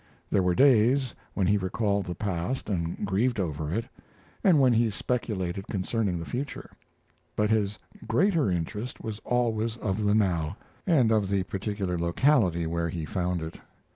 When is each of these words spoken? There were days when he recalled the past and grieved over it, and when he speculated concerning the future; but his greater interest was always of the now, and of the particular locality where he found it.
There 0.31 0.41
were 0.41 0.55
days 0.55 1.13
when 1.35 1.45
he 1.45 1.59
recalled 1.59 2.07
the 2.07 2.15
past 2.15 2.71
and 2.71 3.05
grieved 3.05 3.39
over 3.39 3.71
it, 3.71 3.85
and 4.43 4.59
when 4.59 4.73
he 4.73 4.89
speculated 4.89 5.67
concerning 5.67 6.17
the 6.17 6.25
future; 6.25 6.71
but 7.35 7.51
his 7.51 7.77
greater 8.07 8.49
interest 8.49 9.03
was 9.03 9.19
always 9.23 9.77
of 9.77 10.03
the 10.03 10.15
now, 10.15 10.57
and 10.87 11.11
of 11.11 11.29
the 11.29 11.43
particular 11.43 11.99
locality 11.99 12.65
where 12.65 12.89
he 12.89 13.05
found 13.05 13.43
it. 13.43 13.59